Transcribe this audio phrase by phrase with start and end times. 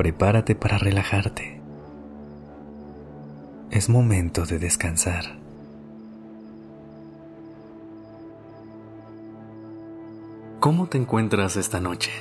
[0.00, 1.60] Prepárate para relajarte.
[3.70, 5.36] Es momento de descansar.
[10.58, 12.12] ¿Cómo te encuentras esta noche?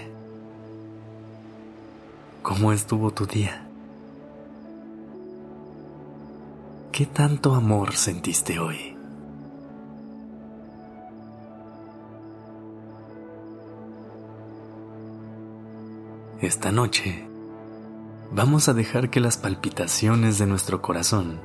[2.44, 3.66] ¿Cómo estuvo tu día?
[6.92, 8.98] ¿Qué tanto amor sentiste hoy?
[16.42, 17.29] Esta noche
[18.32, 21.40] vamos a dejar que las palpitaciones de nuestro corazón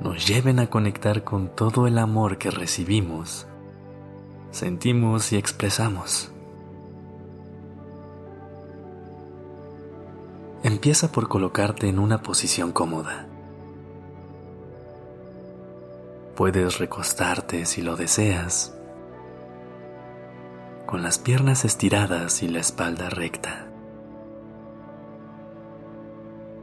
[0.00, 3.46] nos lleven a conectar con todo el amor que recibimos,
[4.52, 6.30] sentimos y expresamos.
[10.62, 13.26] Empieza por colocarte en una posición cómoda.
[16.36, 18.74] Puedes recostarte si lo deseas,
[20.86, 23.67] con las piernas estiradas y la espalda recta.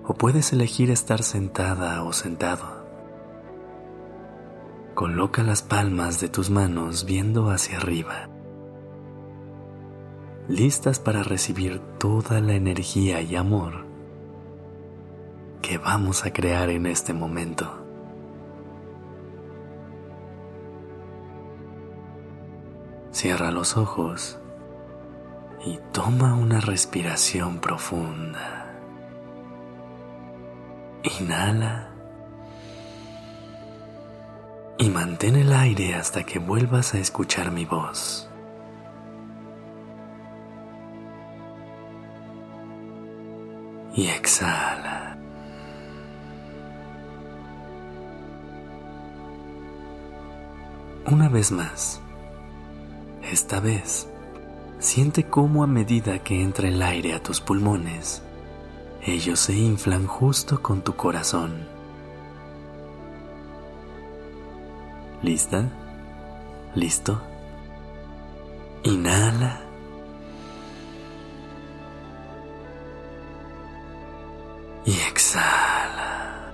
[0.08, 2.86] O puedes elegir estar sentada o sentado.
[4.94, 8.30] Coloca las palmas de tus manos viendo hacia arriba,
[10.48, 13.86] listas para recibir toda la energía y amor
[15.62, 17.84] que vamos a crear en este momento.
[23.12, 24.38] Cierra los ojos
[25.66, 28.65] y toma una respiración profunda.
[31.06, 31.92] Inhala.
[34.80, 38.28] Y mantén el aire hasta que vuelvas a escuchar mi voz.
[43.94, 45.18] Y exhala.
[51.06, 52.02] Una vez más.
[53.22, 54.08] Esta vez,
[54.80, 58.22] siente cómo a medida que entra el aire a tus pulmones,
[59.06, 61.68] ellos se inflan justo con tu corazón.
[65.22, 65.70] ¿Lista?
[66.74, 67.22] ¿Listo?
[68.84, 69.62] Inhala.
[74.86, 76.52] Y exhala.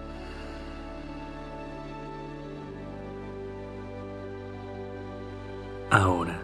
[5.90, 6.40] Ahora,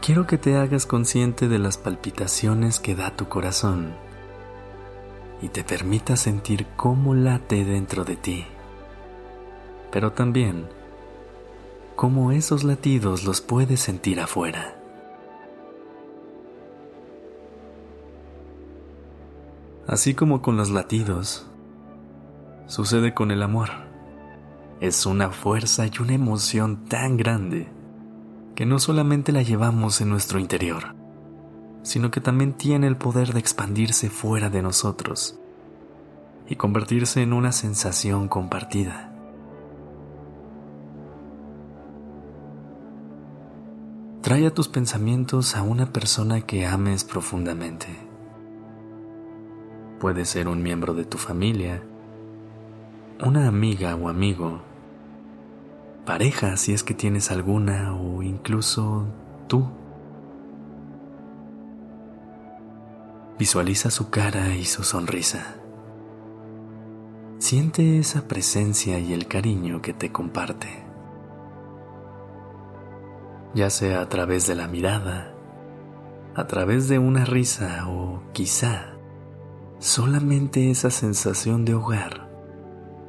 [0.00, 4.07] quiero que te hagas consciente de las palpitaciones que da tu corazón
[5.40, 8.44] y te permita sentir cómo late dentro de ti,
[9.90, 10.66] pero también
[11.96, 14.74] cómo esos latidos los puedes sentir afuera.
[19.86, 21.46] Así como con los latidos,
[22.66, 23.70] sucede con el amor.
[24.80, 27.68] Es una fuerza y una emoción tan grande
[28.54, 30.94] que no solamente la llevamos en nuestro interior,
[31.88, 35.40] sino que también tiene el poder de expandirse fuera de nosotros
[36.46, 39.10] y convertirse en una sensación compartida.
[44.20, 47.86] Trae a tus pensamientos a una persona que ames profundamente.
[49.98, 51.82] Puede ser un miembro de tu familia,
[53.24, 54.60] una amiga o amigo,
[56.04, 59.06] pareja si es que tienes alguna o incluso
[59.46, 59.87] tú.
[63.38, 65.54] Visualiza su cara y su sonrisa.
[67.38, 70.84] Siente esa presencia y el cariño que te comparte.
[73.54, 75.34] Ya sea a través de la mirada,
[76.34, 78.94] a través de una risa o quizá
[79.78, 82.28] solamente esa sensación de hogar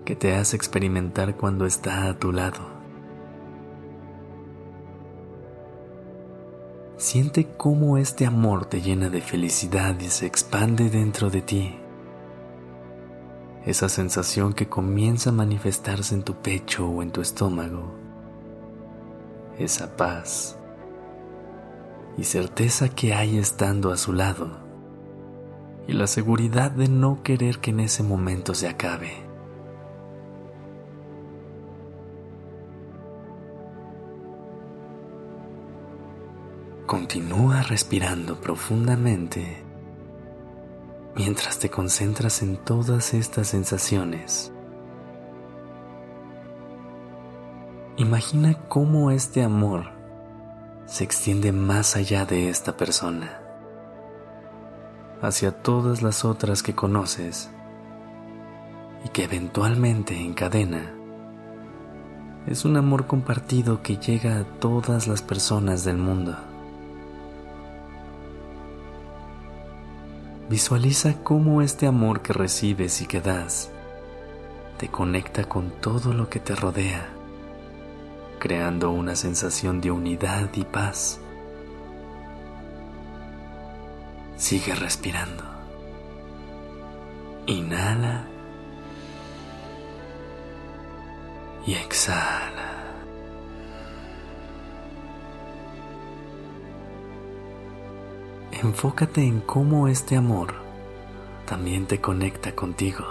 [0.06, 2.79] que te hace experimentar cuando está a tu lado.
[7.00, 11.80] Siente cómo este amor te llena de felicidad y se expande dentro de ti.
[13.66, 17.96] Esa sensación que comienza a manifestarse en tu pecho o en tu estómago.
[19.58, 20.58] Esa paz
[22.18, 24.60] y certeza que hay estando a su lado.
[25.88, 29.29] Y la seguridad de no querer que en ese momento se acabe.
[36.90, 39.64] Continúa respirando profundamente
[41.16, 44.52] mientras te concentras en todas estas sensaciones.
[47.98, 49.92] Imagina cómo este amor
[50.88, 53.40] se extiende más allá de esta persona,
[55.22, 57.52] hacia todas las otras que conoces
[59.06, 60.92] y que eventualmente encadena.
[62.48, 66.49] Es un amor compartido que llega a todas las personas del mundo.
[70.50, 73.70] Visualiza cómo este amor que recibes y que das
[74.78, 77.20] te conecta con todo lo que te rodea
[78.40, 81.20] creando una sensación de unidad y paz.
[84.38, 85.44] Sigue respirando.
[87.46, 88.24] Inhala
[91.68, 92.69] y exhala.
[98.62, 100.54] Enfócate en cómo este amor
[101.46, 103.06] también te conecta contigo.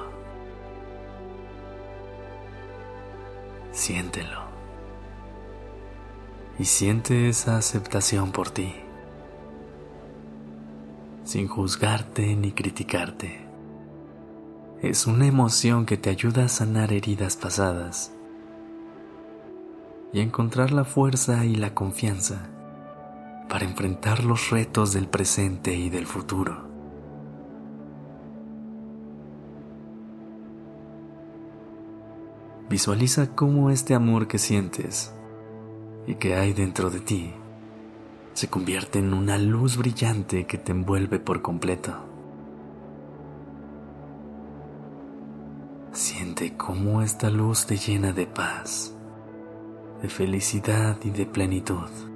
[3.73, 4.43] Siéntelo
[6.59, 8.75] y siente esa aceptación por ti,
[11.25, 13.41] sin juzgarte ni criticarte.
[14.83, 18.13] Es una emoción que te ayuda a sanar heridas pasadas
[20.13, 22.51] y encontrar la fuerza y la confianza
[23.49, 26.69] para enfrentar los retos del presente y del futuro.
[32.69, 35.15] Visualiza cómo este amor que sientes
[36.07, 37.33] y que hay dentro de ti
[38.35, 41.93] se convierte en una luz brillante que te envuelve por completo.
[45.93, 48.95] Siente cómo esta luz te llena de paz,
[50.03, 52.08] de felicidad y de plenitud.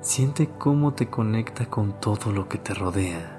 [0.00, 3.38] Siente cómo te conecta con todo lo que te rodea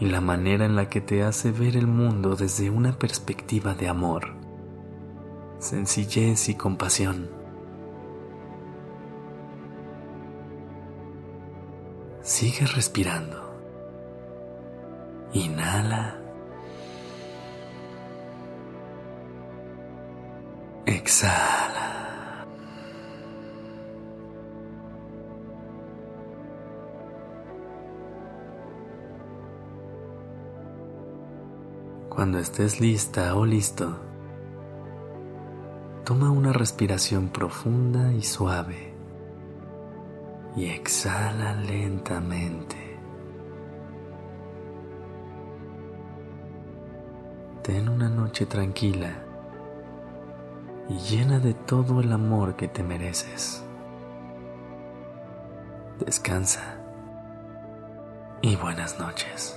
[0.00, 3.88] y la manera en la que te hace ver el mundo desde una perspectiva de
[3.88, 4.38] amor
[5.58, 7.30] sencillez y compasión.
[12.22, 13.42] Sigue respirando.
[15.32, 16.16] Inhala.
[20.86, 21.87] Exhala.
[32.18, 33.96] Cuando estés lista o listo,
[36.04, 38.92] Toma una respiración profunda y suave
[40.56, 42.98] y exhala lentamente.
[47.62, 49.12] Ten una noche tranquila
[50.88, 53.62] y llena de todo el amor que te mereces.
[56.00, 56.80] Descansa
[58.42, 59.56] y buenas noches.